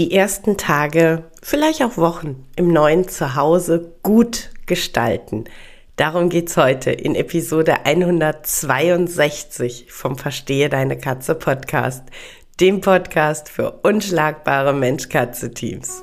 [0.00, 5.44] die ersten Tage, vielleicht auch Wochen im neuen Zuhause gut gestalten.
[5.96, 12.04] Darum geht's heute in Episode 162 vom Verstehe deine Katze Podcast,
[12.60, 16.02] dem Podcast für unschlagbare Mensch-Katze-Teams.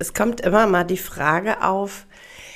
[0.00, 2.06] Es kommt immer mal die Frage auf,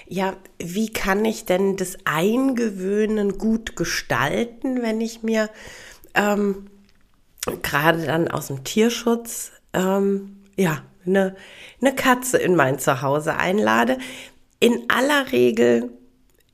[0.06, 5.50] ja, wie kann ich denn das Eingewöhnen gut gestalten, wenn ich mir
[6.14, 6.66] ähm,
[7.62, 11.36] gerade dann aus dem Tierschutz ähm, ja eine,
[11.80, 13.98] eine Katze in mein Zuhause einlade?
[14.58, 15.90] In aller Regel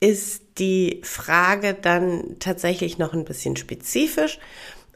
[0.01, 4.41] ist die Frage dann tatsächlich noch ein bisschen spezifisch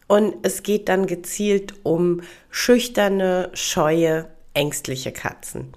[0.09, 5.73] und es geht dann gezielt um schüchterne, scheue ängstliche Katzen.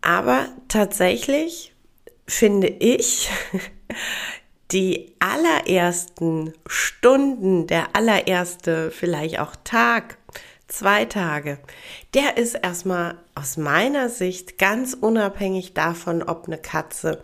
[0.00, 1.74] Aber tatsächlich
[2.26, 3.30] finde ich,
[4.72, 10.16] die allerersten Stunden, der allererste vielleicht auch Tag,
[10.68, 11.58] zwei Tage,
[12.14, 17.22] der ist erstmal aus meiner Sicht ganz unabhängig davon, ob eine Katze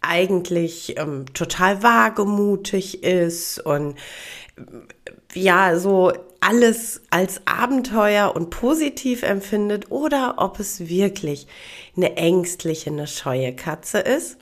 [0.00, 3.96] eigentlich ähm, total wagemutig ist und
[5.34, 11.46] ja, so alles als Abenteuer und positiv empfindet oder ob es wirklich
[11.96, 14.38] eine ängstliche, eine scheue Katze ist.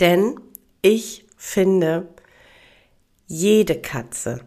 [0.00, 0.40] Denn
[0.80, 2.08] ich finde,
[3.26, 4.40] jede Katze,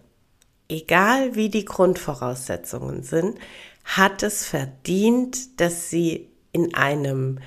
[0.69, 3.37] egal wie die Grundvoraussetzungen sind,
[3.83, 7.39] hat es verdient, dass sie in einem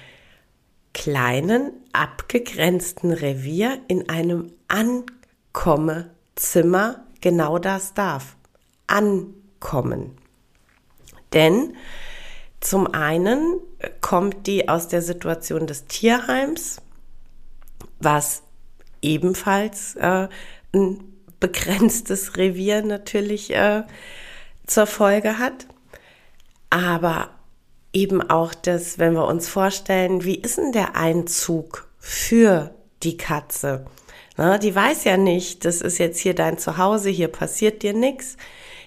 [0.92, 8.36] kleinen, abgegrenzten Revier, in einem Ankommezimmer genau das darf.
[8.86, 10.16] Ankommen.
[11.32, 11.76] Denn
[12.60, 13.60] zum einen
[14.00, 16.80] kommt die aus der Situation des Tierheims,
[18.00, 18.42] was
[19.02, 20.28] ebenfalls äh,
[20.74, 21.04] ein
[21.40, 23.84] begrenztes Revier natürlich äh,
[24.66, 25.66] zur Folge hat.
[26.70, 27.30] Aber
[27.92, 33.86] eben auch das, wenn wir uns vorstellen, wie ist denn der Einzug für die Katze?
[34.38, 38.36] Na, die weiß ja nicht, das ist jetzt hier dein Zuhause, hier passiert dir nichts.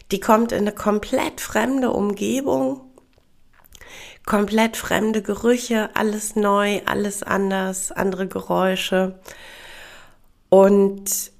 [0.09, 2.79] Die kommt in eine komplett fremde Umgebung,
[4.25, 9.19] komplett fremde Gerüche, alles neu, alles anders, andere Geräusche.
[10.47, 11.33] Und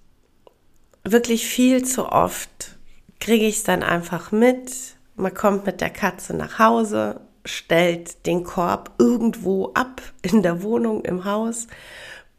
[1.05, 2.77] wirklich viel zu oft
[3.21, 4.73] kriege ich es dann einfach mit.
[5.15, 11.05] Man kommt mit der Katze nach Hause, stellt den Korb irgendwo ab in der Wohnung,
[11.05, 11.67] im Haus,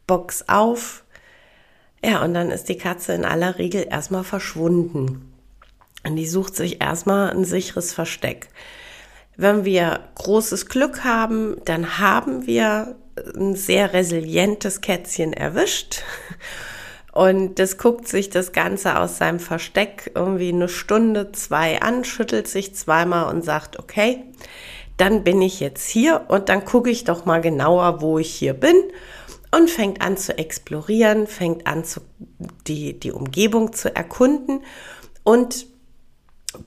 [0.06, 1.02] Box auf,
[2.04, 5.32] ja, und dann ist die Katze in aller Regel erstmal verschwunden.
[6.04, 8.48] Und die sucht sich erstmal ein sicheres Versteck.
[9.36, 12.96] Wenn wir großes Glück haben, dann haben wir
[13.36, 16.02] ein sehr resilientes Kätzchen erwischt.
[17.12, 22.48] Und das guckt sich das Ganze aus seinem Versteck irgendwie eine Stunde, zwei an, schüttelt
[22.48, 24.24] sich zweimal und sagt, okay,
[24.96, 28.54] dann bin ich jetzt hier und dann gucke ich doch mal genauer, wo ich hier
[28.54, 28.76] bin
[29.54, 32.00] und fängt an zu explorieren, fängt an zu,
[32.66, 34.64] die, die Umgebung zu erkunden
[35.22, 35.66] und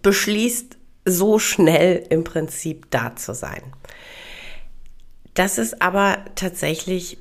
[0.02, 3.62] beschließt so schnell im Prinzip da zu sein.
[5.34, 7.18] Das ist aber tatsächlich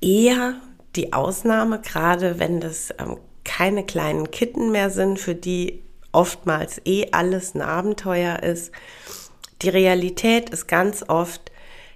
[0.00, 0.54] eher
[0.94, 5.82] die Ausnahme, gerade wenn das ähm, keine kleinen Kitten mehr sind, für die
[6.12, 8.72] oftmals eh alles ein Abenteuer ist.
[9.62, 11.50] Die Realität ist ganz oft,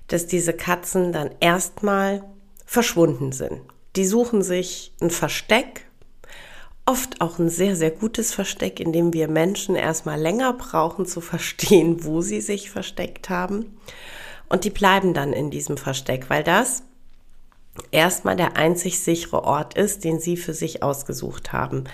[0.08, 2.24] dass diese Katzen dann erstmal
[2.68, 3.62] verschwunden sind.
[3.96, 5.86] Die suchen sich ein Versteck,
[6.84, 11.22] oft auch ein sehr, sehr gutes Versteck, in dem wir Menschen erstmal länger brauchen zu
[11.22, 13.78] verstehen, wo sie sich versteckt haben.
[14.50, 16.82] Und die bleiben dann in diesem Versteck, weil das
[17.90, 21.84] erstmal der einzig sichere Ort ist, den sie für sich ausgesucht haben.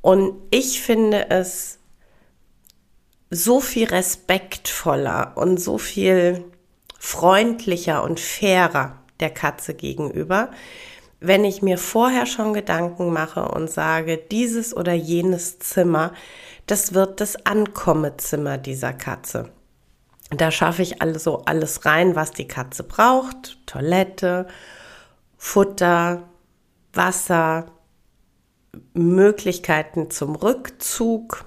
[0.00, 1.78] Und ich finde es
[3.30, 6.44] so viel respektvoller und so viel
[6.98, 10.50] freundlicher und fairer der Katze gegenüber,
[11.18, 16.12] wenn ich mir vorher schon Gedanken mache und sage, dieses oder jenes Zimmer,
[16.66, 19.48] das wird das Ankommezimmer dieser Katze.
[20.28, 23.56] Da schaffe ich also alles rein, was die Katze braucht.
[23.64, 24.46] Toilette,
[25.38, 26.28] Futter,
[26.92, 27.66] Wasser,
[28.92, 31.46] Möglichkeiten zum Rückzug,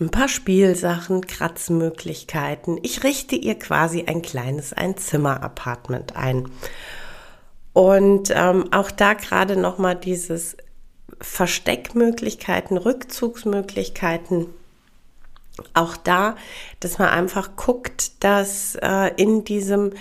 [0.00, 2.78] ein paar Spielsachen, Kratzmöglichkeiten.
[2.82, 6.50] Ich richte ihr quasi ein kleines Einzimmer-Apartment ein.
[7.74, 10.56] Und ähm, auch da gerade nochmal dieses
[11.20, 14.46] Versteckmöglichkeiten, Rückzugsmöglichkeiten.
[15.74, 16.36] Auch da,
[16.80, 19.92] dass man einfach guckt, dass äh, in diesem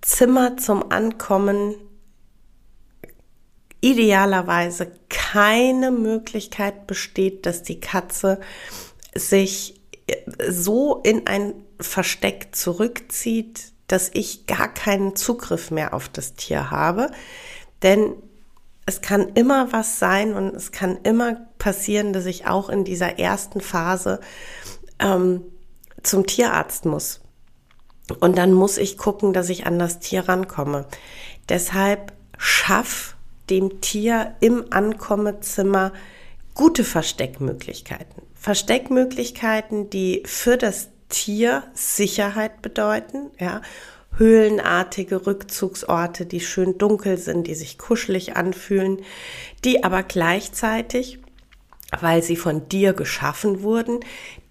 [0.00, 1.74] Zimmer zum Ankommen
[3.80, 8.40] idealerweise keine Möglichkeit besteht, dass die Katze
[9.14, 9.80] sich
[10.48, 17.10] so in ein Versteck zurückzieht, dass ich gar keinen Zugriff mehr auf das Tier habe.
[17.82, 18.14] Denn
[18.86, 23.18] es kann immer was sein und es kann immer passieren, dass ich auch in dieser
[23.18, 24.20] ersten Phase
[24.98, 25.42] ähm,
[26.02, 27.20] zum Tierarzt muss.
[28.20, 30.86] Und dann muss ich gucken, dass ich an das Tier rankomme.
[31.48, 33.16] Deshalb schaff
[33.50, 35.92] dem Tier im Ankommezimmer
[36.54, 38.21] gute Versteckmöglichkeiten.
[38.42, 43.62] Versteckmöglichkeiten, die für das Tier Sicherheit bedeuten, ja,
[44.16, 48.98] höhlenartige Rückzugsorte, die schön dunkel sind, die sich kuschelig anfühlen,
[49.64, 51.20] die aber gleichzeitig,
[52.00, 54.00] weil sie von dir geschaffen wurden,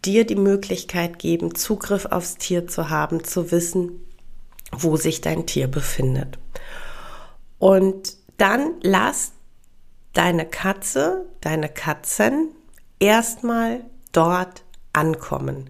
[0.06, 4.08] dir die Möglichkeit geben, Zugriff aufs Tier zu haben, zu wissen,
[4.72, 6.40] wo sich dein Tier befindet.
[7.60, 9.34] Und dann lass
[10.14, 12.52] deine Katze, deine Katzen
[13.02, 13.82] erstmal
[14.14, 14.64] dort
[14.94, 15.70] ankommen.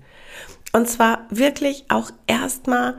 [0.73, 2.97] Und zwar wirklich auch erstmal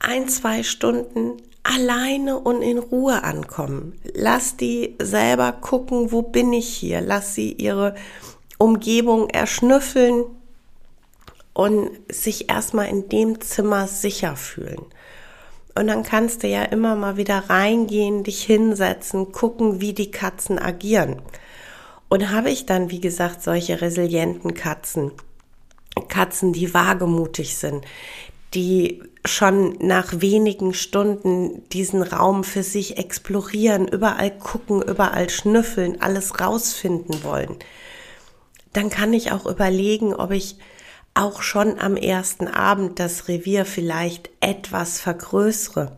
[0.00, 4.00] ein, zwei Stunden alleine und in Ruhe ankommen.
[4.14, 7.00] Lass die selber gucken, wo bin ich hier.
[7.00, 7.94] Lass sie ihre
[8.58, 10.24] Umgebung erschnüffeln
[11.52, 14.84] und sich erstmal in dem Zimmer sicher fühlen.
[15.74, 20.58] Und dann kannst du ja immer mal wieder reingehen, dich hinsetzen, gucken, wie die Katzen
[20.58, 21.22] agieren.
[22.10, 25.12] Und habe ich dann, wie gesagt, solche resilienten Katzen,
[26.08, 27.84] Katzen, die wagemutig sind,
[28.52, 36.40] die schon nach wenigen Stunden diesen Raum für sich explorieren, überall gucken, überall schnüffeln, alles
[36.40, 37.56] rausfinden wollen,
[38.72, 40.56] dann kann ich auch überlegen, ob ich
[41.14, 45.96] auch schon am ersten Abend das Revier vielleicht etwas vergrößere.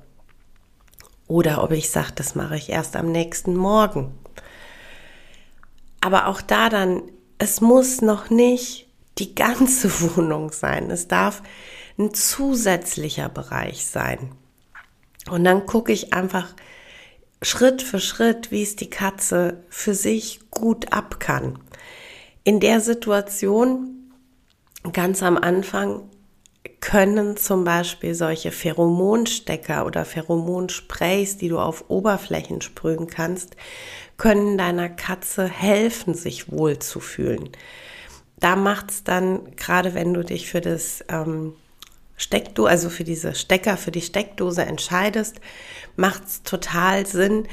[1.27, 4.13] Oder ob ich sage, das mache ich erst am nächsten Morgen.
[6.03, 7.03] Aber auch da dann,
[7.39, 8.89] es muss noch nicht
[9.19, 10.91] die ganze Wohnung sein.
[10.91, 11.43] Es darf
[11.99, 14.33] ein zusätzlicher Bereich sein.
[15.31, 16.55] Und dann gucke ich einfach
[17.41, 21.59] Schritt für Schritt, wie es die Katze für sich gut ab kann.
[22.45, 24.11] In der Situation
[24.93, 26.09] ganz am Anfang
[26.81, 33.57] können zum Beispiel solche Pheromonstecker oder Pheromonsprays, die du auf Oberflächen sprühen kannst,
[34.17, 37.51] können deiner Katze helfen, sich wohl zu fühlen.
[38.39, 41.55] Da macht es dann, gerade wenn du dich für das ähm,
[42.17, 45.41] Steckdose, also für diese Stecker, für die Steckdose entscheidest,
[45.97, 47.49] macht es total Sinn,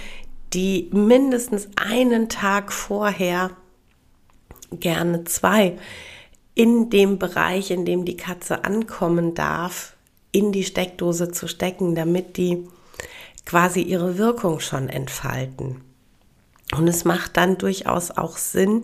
[0.53, 3.51] die mindestens einen Tag vorher,
[4.71, 5.77] gerne zwei,
[6.55, 9.95] in dem Bereich, in dem die Katze ankommen darf,
[10.31, 12.67] in die Steckdose zu stecken, damit die
[13.45, 15.81] quasi ihre Wirkung schon entfalten.
[16.75, 18.83] Und es macht dann durchaus auch Sinn,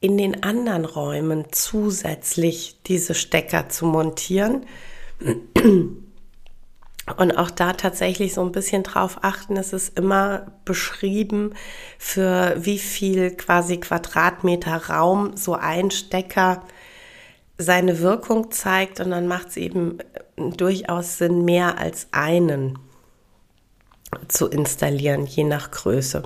[0.00, 4.64] in den anderen Räumen zusätzlich diese Stecker zu montieren.
[7.16, 11.54] Und auch da tatsächlich so ein bisschen drauf achten, es ist immer beschrieben,
[11.98, 16.62] für wie viel quasi Quadratmeter Raum so ein Stecker
[17.60, 19.98] seine Wirkung zeigt und dann macht es eben
[20.36, 22.78] durchaus Sinn, mehr als einen
[24.28, 26.22] zu installieren, je nach Größe.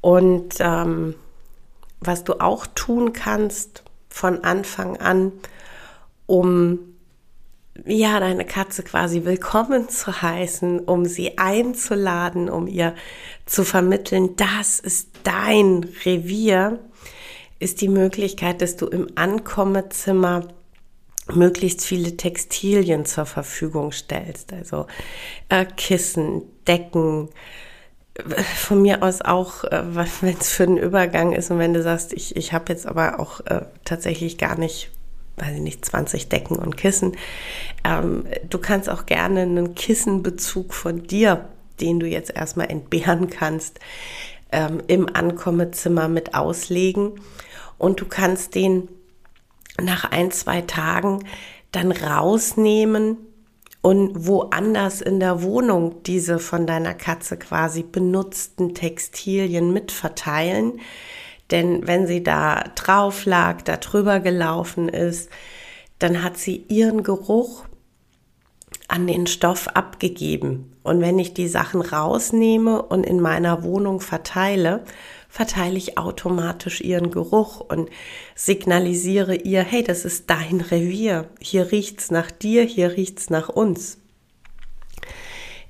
[0.00, 1.14] Und ähm,
[2.00, 5.32] was du auch tun kannst von Anfang an,
[6.26, 6.80] um
[7.86, 12.94] ja, deine Katze quasi willkommen zu heißen, um sie einzuladen, um ihr
[13.46, 16.78] zu vermitteln, das ist dein Revier,
[17.60, 20.48] ist die Möglichkeit, dass du im Ankommezimmer
[21.32, 24.52] möglichst viele Textilien zur Verfügung stellst.
[24.52, 24.86] Also
[25.48, 27.28] äh, Kissen, Decken,
[28.56, 29.82] von mir aus auch, äh,
[30.20, 33.20] wenn es für den Übergang ist und wenn du sagst, ich, ich habe jetzt aber
[33.20, 34.90] auch äh, tatsächlich gar nicht
[35.40, 37.16] weiß ich nicht, 20 Decken und Kissen.
[37.82, 41.48] Ähm, du kannst auch gerne einen Kissenbezug von dir,
[41.80, 43.80] den du jetzt erstmal entbehren kannst,
[44.52, 47.12] ähm, im Ankommezimmer mit auslegen.
[47.80, 48.90] Und du kannst den
[49.80, 51.24] nach ein, zwei Tagen
[51.72, 53.16] dann rausnehmen
[53.80, 60.80] und woanders in der Wohnung diese von deiner Katze quasi benutzten Textilien mitverteilen.
[61.50, 65.30] Denn wenn sie da drauf lag, da drüber gelaufen ist,
[65.98, 67.64] dann hat sie ihren Geruch
[68.88, 70.76] an den Stoff abgegeben.
[70.82, 74.84] Und wenn ich die Sachen rausnehme und in meiner Wohnung verteile,
[75.30, 77.88] verteile ich automatisch ihren Geruch und
[78.34, 81.30] signalisiere ihr, hey, das ist dein Revier.
[81.40, 83.98] Hier riecht's nach dir, hier riecht's nach uns.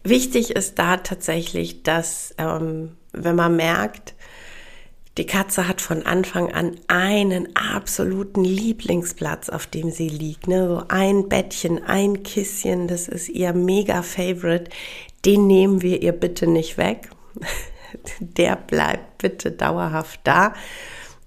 [0.03, 4.15] Wichtig ist da tatsächlich, dass ähm, wenn man merkt,
[5.19, 10.49] die Katze hat von Anfang an einen absoluten Lieblingsplatz, auf dem sie liegt.
[10.49, 10.67] Ne?
[10.69, 14.71] So ein Bettchen, ein Kisschen, das ist ihr mega Favorite.
[15.27, 17.11] Den nehmen wir ihr bitte nicht weg.
[18.21, 20.55] Der bleibt bitte dauerhaft da.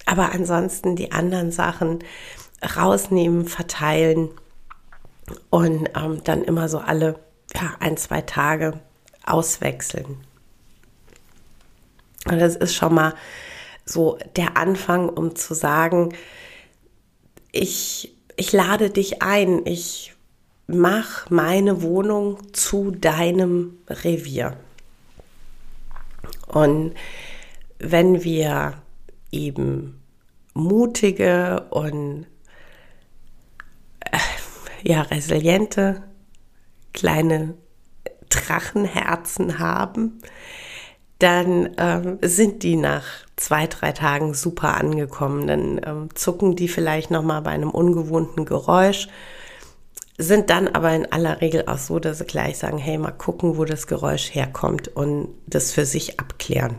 [0.05, 1.99] Aber ansonsten die anderen Sachen
[2.75, 4.29] rausnehmen, verteilen
[5.49, 7.19] und ähm, dann immer so alle
[7.53, 8.79] ja, ein, zwei Tage
[9.25, 10.17] auswechseln.
[12.25, 13.13] Und das ist schon mal
[13.85, 16.13] so der Anfang, um zu sagen,
[17.51, 20.13] ich, ich lade dich ein, ich
[20.67, 24.57] mach meine Wohnung zu deinem Revier.
[26.47, 26.93] Und
[27.79, 28.73] wenn wir
[29.31, 30.01] eben
[30.53, 32.27] mutige und
[33.99, 34.17] äh,
[34.83, 36.03] ja resiliente
[36.93, 37.55] kleine
[38.29, 40.19] Drachenherzen haben,
[41.19, 45.47] dann ähm, sind die nach zwei, drei Tagen super angekommen.
[45.47, 49.07] Dann ähm, zucken die vielleicht nochmal bei einem ungewohnten Geräusch,
[50.17, 53.57] sind dann aber in aller Regel auch so, dass sie gleich sagen, hey, mal gucken,
[53.57, 56.75] wo das Geräusch herkommt und das für sich abklären.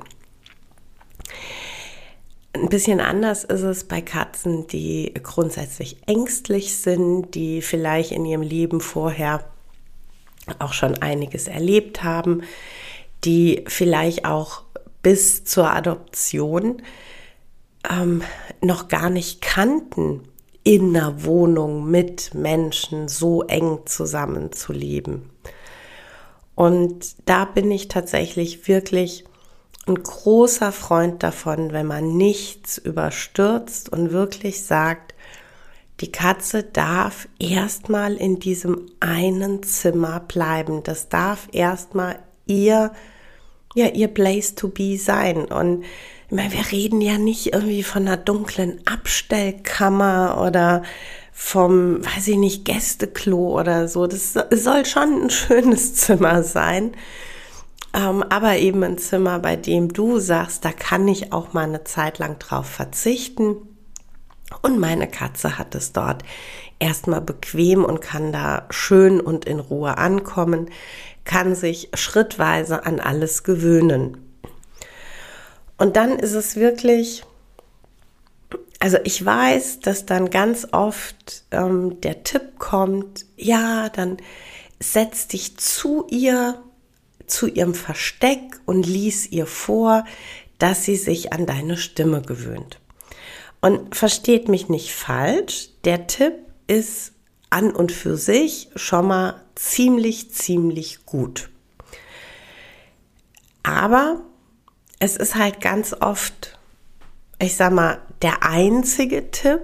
[2.52, 8.42] Ein bisschen anders ist es bei Katzen, die grundsätzlich ängstlich sind, die vielleicht in ihrem
[8.42, 9.44] Leben vorher
[10.60, 12.42] auch schon einiges erlebt haben,
[13.24, 14.62] die vielleicht auch
[15.02, 16.80] bis zur Adoption
[17.90, 18.22] ähm,
[18.60, 20.22] noch gar nicht kannten,
[20.64, 25.30] in einer Wohnung mit Menschen so eng zusammenzuleben.
[26.54, 29.24] Und da bin ich tatsächlich wirklich
[29.86, 35.14] ein großer Freund davon, wenn man nichts überstürzt und wirklich sagt,
[36.00, 40.82] die Katze darf erstmal in diesem einen Zimmer bleiben.
[40.82, 42.92] Das darf erstmal ihr
[43.74, 45.44] ja ihr Place to be sein.
[45.44, 45.84] Und
[46.26, 50.82] ich meine, wir reden ja nicht irgendwie von einer dunklen Abstellkammer oder
[51.32, 54.06] vom, weiß ich nicht, Gästeklo oder so.
[54.06, 56.92] Das soll schon ein schönes Zimmer sein.
[57.92, 61.84] Ähm, aber eben ein Zimmer, bei dem du sagst, da kann ich auch mal eine
[61.84, 63.56] Zeit lang drauf verzichten.
[64.62, 66.22] Und meine Katze hat es dort
[66.78, 70.70] erstmal bequem und kann da schön und in Ruhe ankommen
[71.24, 74.23] kann sich schrittweise an alles gewöhnen.
[75.76, 77.24] Und dann ist es wirklich,
[78.78, 84.18] also ich weiß, dass dann ganz oft ähm, der Tipp kommt, ja, dann
[84.80, 86.62] setz dich zu ihr,
[87.26, 90.04] zu ihrem Versteck und lies ihr vor,
[90.58, 92.80] dass sie sich an deine Stimme gewöhnt.
[93.60, 96.34] Und versteht mich nicht falsch, der Tipp
[96.66, 97.12] ist
[97.50, 101.48] an und für sich schon mal ziemlich, ziemlich gut.
[103.62, 104.20] Aber
[105.04, 106.58] es ist halt ganz oft,
[107.38, 109.60] ich sag mal, der einzige Tipp.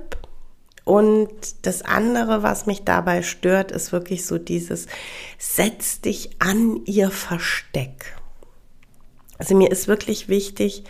[0.85, 1.30] Und
[1.62, 4.87] das andere, was mich dabei stört, ist wirklich so dieses,
[5.38, 8.16] setz dich an ihr Versteck.
[9.38, 10.85] Also mir ist wirklich wichtig,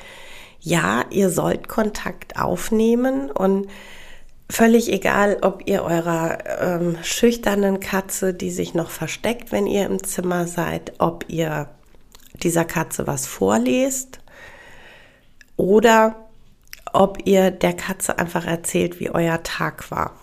[0.61, 3.69] ja, ihr sollt Kontakt aufnehmen und
[4.53, 10.03] Völlig egal, ob ihr eurer ähm, schüchternen Katze, die sich noch versteckt, wenn ihr im
[10.03, 11.69] Zimmer seid, ob ihr
[12.43, 14.19] dieser Katze was vorlest
[15.61, 16.29] oder
[16.93, 20.15] ob ihr der Katze einfach erzählt, wie euer Tag war.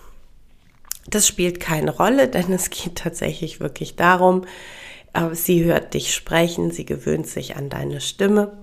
[1.08, 4.46] Das spielt keine Rolle, denn es geht tatsächlich wirklich darum,
[5.14, 8.58] äh, sie hört dich sprechen, sie gewöhnt sich an deine Stimme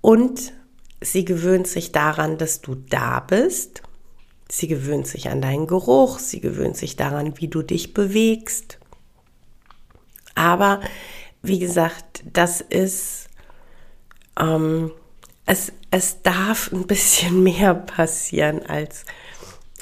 [0.00, 0.52] und
[1.00, 3.82] sie gewöhnt sich daran, dass du da bist
[4.50, 8.78] Sie gewöhnt sich an deinen Geruch, sie gewöhnt sich daran, wie du dich bewegst.
[10.34, 10.80] Aber
[11.42, 13.28] wie gesagt, das ist,
[14.40, 14.90] ähm,
[15.48, 19.04] es, es darf ein bisschen mehr passieren als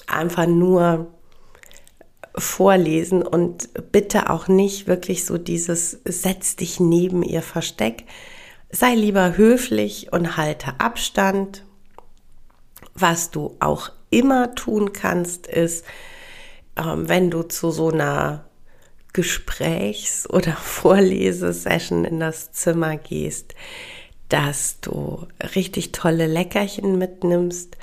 [0.06, 1.12] einfach nur
[2.38, 8.04] vorlesen und bitte auch nicht wirklich so dieses setz dich neben ihr Versteck.
[8.70, 11.64] Sei lieber höflich und halte Abstand.
[12.94, 15.84] Was du auch immer tun kannst, ist,
[16.76, 18.44] ähm, wenn du zu so einer
[19.12, 23.54] Gesprächs- oder Vorlesesession in das Zimmer gehst,
[24.28, 27.76] dass du richtig tolle Leckerchen mitnimmst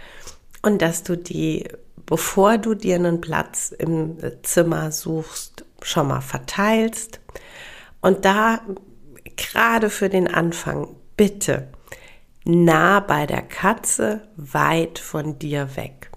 [0.62, 1.68] und dass du die,
[2.06, 7.20] bevor du dir einen Platz im Zimmer suchst, schon mal verteilst.
[8.02, 8.62] Und da
[9.36, 11.68] gerade für den Anfang bitte
[12.46, 16.12] nah bei der Katze, weit von dir weg.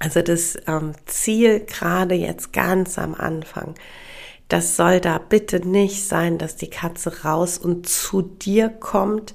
[0.00, 3.74] Also das ähm, Ziel gerade jetzt ganz am Anfang,
[4.48, 9.34] das soll da bitte nicht sein, dass die Katze raus und zu dir kommt.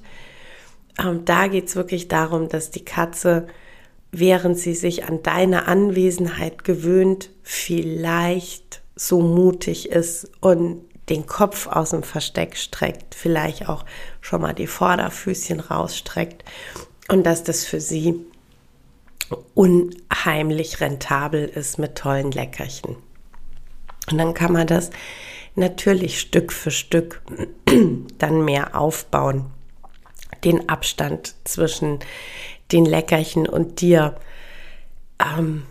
[0.98, 3.46] Ähm, da geht's wirklich darum, dass die Katze,
[4.10, 11.90] während sie sich an deine Anwesenheit gewöhnt, vielleicht so mutig ist und den Kopf aus
[11.90, 13.84] dem Versteck streckt, vielleicht auch
[14.20, 16.44] schon mal die Vorderfüßchen rausstreckt
[17.08, 18.24] und dass das für sie
[19.54, 22.96] unheimlich rentabel ist mit tollen Leckerchen.
[24.10, 24.90] Und dann kann man das
[25.54, 27.22] natürlich Stück für Stück
[28.18, 29.46] dann mehr aufbauen.
[30.44, 32.00] Den Abstand zwischen
[32.72, 34.16] den Leckerchen und dir
[35.18, 35.64] ähm,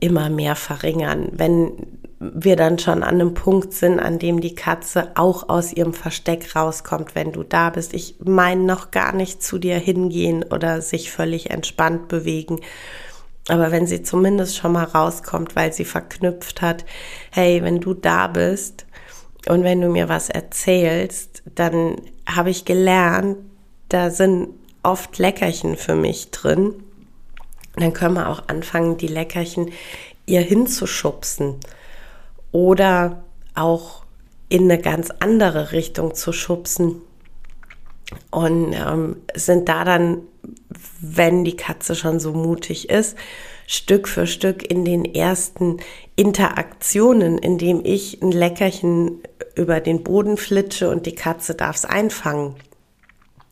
[0.00, 1.28] immer mehr verringern.
[1.32, 1.72] Wenn
[2.18, 6.56] wir dann schon an einem Punkt sind, an dem die Katze auch aus ihrem Versteck
[6.56, 7.92] rauskommt, wenn du da bist.
[7.92, 12.60] Ich meine noch gar nicht zu dir hingehen oder sich völlig entspannt bewegen.
[13.48, 16.84] Aber wenn sie zumindest schon mal rauskommt, weil sie verknüpft hat,
[17.30, 18.86] hey, wenn du da bist
[19.48, 21.96] und wenn du mir was erzählst, dann
[22.28, 23.38] habe ich gelernt,
[23.88, 24.48] da sind
[24.82, 26.74] oft Leckerchen für mich drin.
[27.76, 29.70] Dann können wir auch anfangen, die Leckerchen
[30.24, 31.56] ihr hinzuschubsen
[32.50, 33.22] oder
[33.54, 34.04] auch
[34.48, 37.02] in eine ganz andere Richtung zu schubsen.
[38.30, 40.22] Und ähm, sind da dann,
[41.00, 43.16] wenn die Katze schon so mutig ist,
[43.66, 45.78] Stück für Stück in den ersten
[46.14, 49.22] Interaktionen, indem ich ein Leckerchen
[49.54, 52.54] über den Boden flitsche und die Katze darf es einfangen.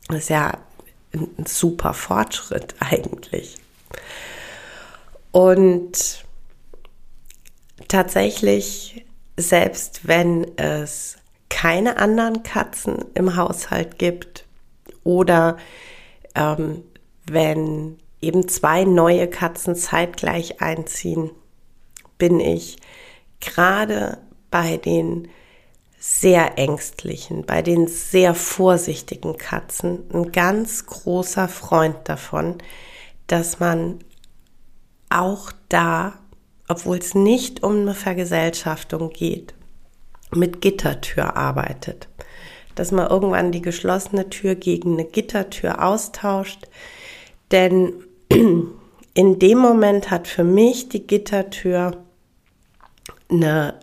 [0.07, 0.59] Das ist ja
[1.13, 3.57] ein super Fortschritt eigentlich.
[5.31, 6.23] Und
[7.87, 9.05] tatsächlich,
[9.37, 11.17] selbst wenn es
[11.49, 14.45] keine anderen Katzen im Haushalt gibt
[15.03, 15.57] oder
[16.35, 16.83] ähm,
[17.25, 21.31] wenn eben zwei neue Katzen zeitgleich einziehen,
[22.17, 22.77] bin ich
[23.39, 24.19] gerade
[24.51, 25.27] bei den
[25.99, 32.59] sehr ängstlichen, bei den sehr vorsichtigen Katzen ein ganz großer Freund davon,
[33.27, 33.99] dass man
[35.09, 36.13] auch da
[36.67, 39.53] obwohl es nicht um eine Vergesellschaftung geht,
[40.31, 42.07] mit Gittertür arbeitet.
[42.75, 46.67] Dass man irgendwann die geschlossene Tür gegen eine Gittertür austauscht.
[47.51, 47.93] Denn
[48.29, 52.03] in dem Moment hat für mich die Gittertür
[53.29, 53.79] eine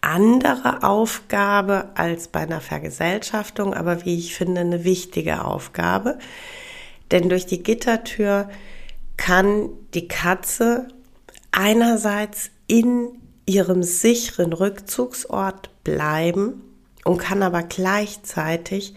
[0.00, 6.18] andere Aufgabe als bei einer Vergesellschaftung, aber wie ich finde, eine wichtige Aufgabe.
[7.10, 8.48] Denn durch die Gittertür
[9.16, 10.88] kann die Katze
[11.52, 13.08] einerseits in
[13.46, 16.62] ihrem sicheren Rückzugsort bleiben
[17.04, 18.94] und kann aber gleichzeitig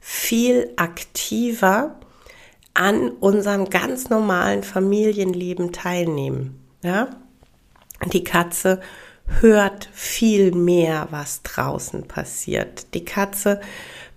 [0.00, 1.98] viel aktiver
[2.78, 6.60] an unserem ganz normalen Familienleben teilnehmen.
[6.84, 7.08] Ja?
[8.12, 8.80] Die Katze
[9.40, 12.94] hört viel mehr, was draußen passiert.
[12.94, 13.60] Die Katze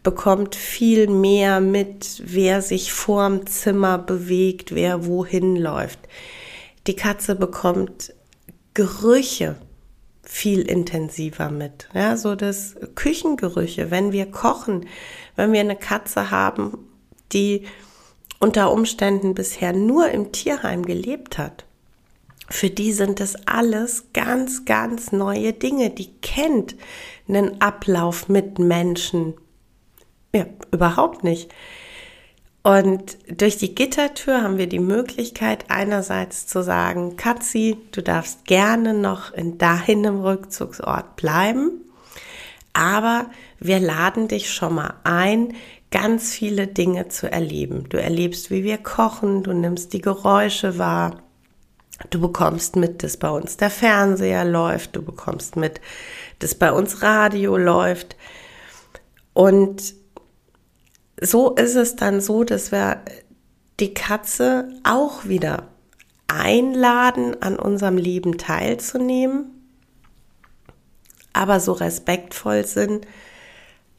[0.04, 6.00] bekommt viel mehr mit, wer sich vorm Zimmer bewegt, wer wohin läuft.
[6.86, 8.13] Die Katze bekommt
[8.76, 9.56] Gerüche
[10.21, 11.89] viel intensiver mit.
[11.95, 14.86] Ja, so das Küchengerüche, wenn wir kochen,
[15.36, 16.78] wenn wir eine Katze haben,
[17.34, 17.65] die
[18.41, 21.65] unter Umständen bisher nur im Tierheim gelebt hat.
[22.49, 25.89] Für die sind das alles ganz, ganz neue Dinge.
[25.89, 26.75] Die kennt
[27.30, 29.36] einen Ablauf mit Menschen.
[30.36, 31.54] Ja, überhaupt nicht.
[32.63, 38.93] Und durch die Gittertür haben wir die Möglichkeit, einerseits zu sagen, Katzi, du darfst gerne
[38.93, 41.71] noch in deinem Rückzugsort bleiben,
[42.73, 45.56] aber wir laden dich schon mal ein,
[45.91, 47.88] ganz viele Dinge zu erleben.
[47.89, 51.21] Du erlebst, wie wir kochen, du nimmst die Geräusche wahr,
[52.10, 55.82] du bekommst mit, dass bei uns der Fernseher läuft, du bekommst mit,
[56.39, 58.15] dass bei uns Radio läuft
[59.34, 59.93] und
[61.21, 63.01] so ist es dann so, dass wir
[63.80, 65.67] die Katze auch wieder
[66.27, 69.45] einladen, an unserem Leben teilzunehmen,
[71.34, 73.06] aber so respektvoll sind,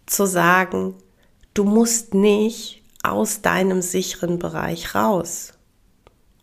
[0.07, 0.95] zu sagen,
[1.55, 5.55] du musst nicht aus deinem sicheren Bereich raus,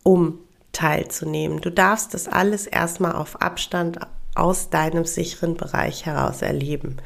[0.03, 0.39] um
[0.71, 1.61] teilzunehmen.
[1.61, 3.99] Du darfst das alles erstmal auf Abstand
[4.35, 6.97] aus deinem sicheren Bereich heraus erleben.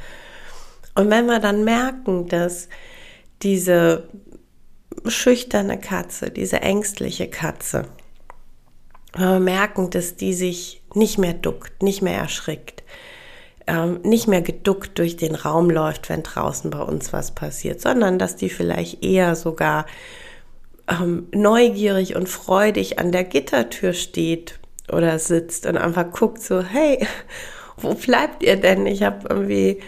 [0.95, 2.67] Und wenn wir dann merken, dass
[3.41, 4.07] diese
[5.05, 7.87] schüchterne Katze, diese ängstliche Katze,
[9.13, 12.72] wenn wir merken, dass die sich nicht mehr duckt, nicht mehr erschrickt,
[13.67, 18.19] ähm, nicht mehr geduckt durch den Raum läuft, wenn draußen bei uns was passiert, sondern
[18.19, 19.85] dass die vielleicht eher sogar
[20.87, 24.59] ähm, neugierig und freudig an der Gittertür steht
[24.91, 27.05] oder sitzt und einfach guckt so, hey,
[27.77, 28.85] wo bleibt ihr denn?
[28.85, 29.79] Ich habe irgendwie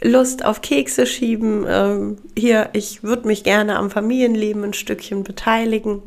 [0.00, 1.66] Lust auf Kekse schieben.
[1.68, 6.02] Ähm, hier, ich würde mich gerne am Familienleben ein Stückchen beteiligen.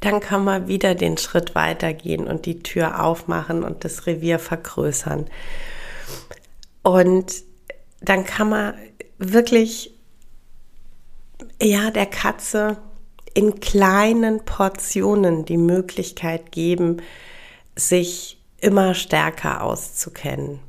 [0.00, 5.26] Dann kann man wieder den Schritt weitergehen und die Tür aufmachen und das Revier vergrößern.
[6.82, 7.34] Und
[8.00, 8.74] dann kann man
[9.18, 9.92] wirklich,
[11.60, 12.78] ja, der Katze
[13.34, 17.02] in kleinen Portionen die Möglichkeit geben,
[17.76, 20.60] sich immer stärker auszukennen.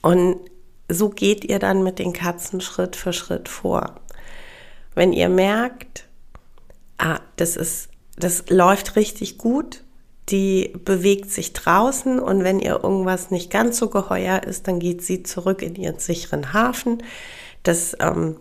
[0.00, 0.40] Und
[0.88, 4.00] so geht ihr dann mit den Katzen Schritt für Schritt vor.
[4.94, 6.06] Wenn ihr merkt,
[7.02, 9.82] ah, das ist, das läuft richtig gut,
[10.28, 15.02] die bewegt sich draußen und wenn ihr irgendwas nicht ganz so geheuer ist, dann geht
[15.02, 17.02] sie zurück in ihren sicheren Hafen.
[17.64, 18.36] Das ähm,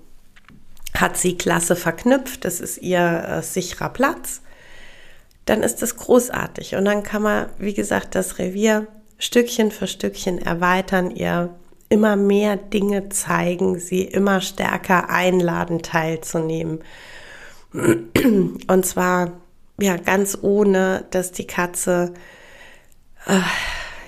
[0.95, 4.41] hat sie klasse verknüpft, das ist ihr äh, sicherer Platz.
[5.45, 10.39] Dann ist das großartig und dann kann man, wie gesagt, das Revier Stückchen für Stückchen
[10.39, 11.53] erweitern, ihr
[11.89, 16.79] immer mehr Dinge zeigen, sie immer stärker einladen, teilzunehmen.
[17.73, 19.31] Und zwar
[19.79, 22.13] ja ganz ohne, dass die Katze
[23.25, 23.39] äh,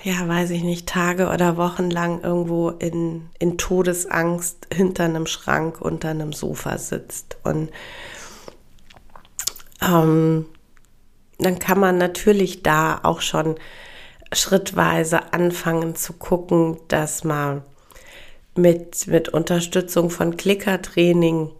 [0.04, 5.80] ja, weiß ich nicht, Tage oder Wochen lang irgendwo in, in Todesangst hinter einem Schrank
[5.80, 7.38] unter einem Sofa sitzt.
[7.42, 7.70] Und
[9.80, 10.44] ähm,
[11.38, 13.56] dann kann man natürlich da auch schon
[14.30, 17.62] schrittweise anfangen zu gucken, dass man
[18.54, 21.50] mit, mit Unterstützung von Klickertraining,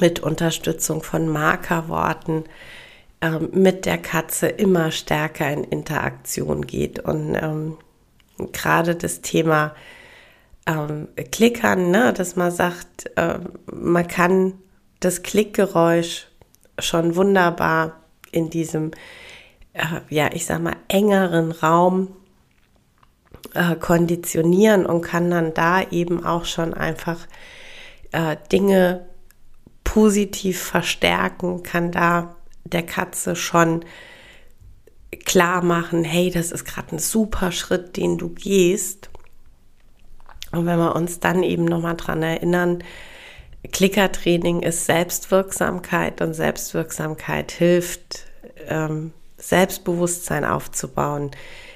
[0.00, 2.44] mit Unterstützung von Markerworten,
[3.20, 6.98] ähm, mit der Katze immer stärker in Interaktion geht.
[6.98, 7.78] Und ähm,
[8.52, 9.74] gerade das Thema
[10.66, 14.54] ähm, Klickern, ne, dass man sagt, äh, man kann
[15.00, 16.26] das Klickgeräusch
[16.78, 18.00] schon wunderbar
[18.32, 18.90] in diesem,
[19.74, 22.16] äh, ja, ich sag mal, engeren Raum
[23.54, 27.18] äh, konditionieren und kann dann da eben auch schon einfach
[28.12, 29.06] äh, Dinge
[29.94, 33.84] positiv verstärken, kann da der Katze schon
[35.24, 39.08] klar machen, hey, das ist gerade ein super Schritt, den du gehst.
[40.50, 42.82] Und wenn wir uns dann eben nochmal dran erinnern,
[43.70, 48.26] Klickertraining ist Selbstwirksamkeit und Selbstwirksamkeit hilft,
[48.66, 51.30] ähm, Selbstbewusstsein aufzubauen,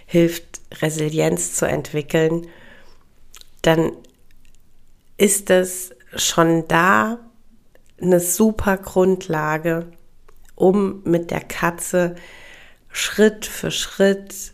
[0.07, 2.49] hilft, Resilienz zu entwickeln,
[3.63, 3.93] dann
[5.19, 7.21] ist es schon da
[8.01, 9.87] eine super Grundlage,
[10.55, 12.17] um mit der Katze
[12.91, 14.53] Schritt für Schritt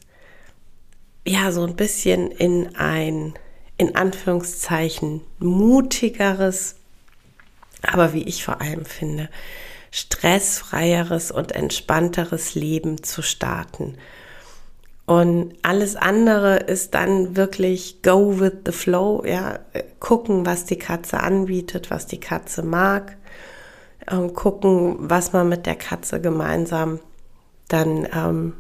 [1.27, 3.35] ja so ein bisschen in ein
[3.77, 6.77] in Anführungszeichen mutigeres,
[7.83, 9.29] aber wie ich vor allem finde,
[9.91, 13.97] stressfreieres und entspannteres Leben zu starten.
[15.07, 19.59] Und alles andere ist dann wirklich go with the flow, ja,
[20.01, 23.17] gucken, was die Katze anbietet, was die Katze mag.
[24.11, 27.01] Ähm, gucken, was man mit der Katze gemeinsam
[27.69, 28.55] dann ähm,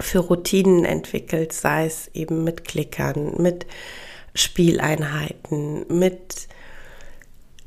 [0.00, 3.66] für Routinen entwickelt, sei es eben mit Klickern, mit
[4.34, 6.48] Spieleinheiten, mit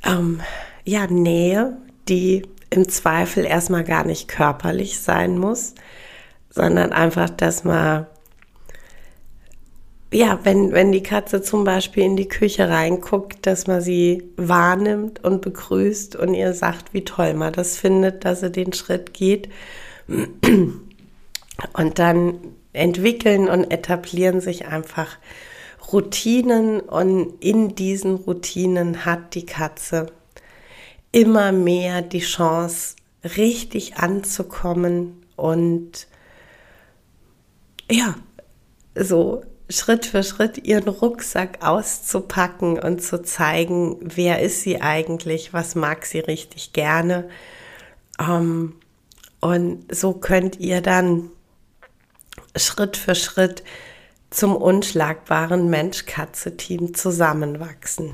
[0.06, 0.42] ähm,
[0.84, 5.76] ja, Nähe, die im Zweifel erstmal gar nicht körperlich sein muss,
[6.56, 8.08] sondern einfach, dass man
[10.14, 15.22] ja, wenn, wenn die Katze zum Beispiel in die Küche reinguckt, dass man sie wahrnimmt
[15.26, 19.50] und begrüßt und ihr sagt, wie toll man das findet, dass sie den Schritt geht.
[20.08, 22.38] Und dann
[22.72, 25.18] entwickeln und etablieren sich einfach
[25.92, 30.08] Routinen und in diesen Routinen hat die Katze
[31.12, 32.96] immer mehr die Chance,
[33.38, 36.08] richtig anzukommen und
[37.90, 38.16] ja,
[38.96, 45.76] so Schritt für Schritt ihren Rucksack auszupacken und zu zeigen, wer ist sie eigentlich, was
[45.76, 47.30] mag sie richtig gerne.
[48.20, 48.76] Ähm,
[49.40, 51.30] und so könnt ihr dann
[52.56, 53.64] Schritt für Schritt
[54.30, 58.14] zum unschlagbaren Mensch-Katze-Team zusammenwachsen.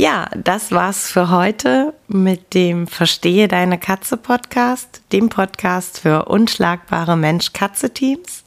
[0.00, 7.16] Ja, das war's für heute mit dem Verstehe deine Katze Podcast, dem Podcast für unschlagbare
[7.16, 8.44] Mensch-Katze-Teams.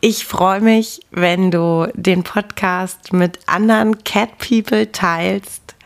[0.00, 5.76] Ich freue mich, wenn du den Podcast mit anderen Cat People teilst,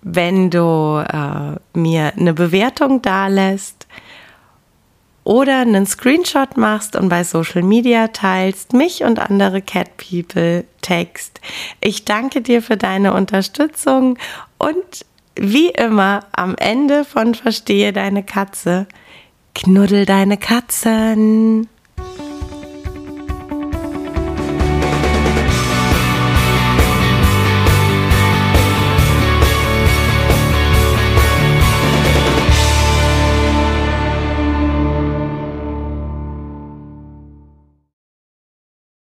[0.00, 3.88] wenn du äh, mir eine Bewertung dalässt
[5.24, 11.40] oder einen Screenshot machst und bei Social Media teilst, mich und andere Cat People text.
[11.80, 14.18] Ich danke dir für deine Unterstützung
[14.58, 18.86] und wie immer am Ende von Verstehe deine Katze,
[19.54, 21.68] knuddel deine Katzen.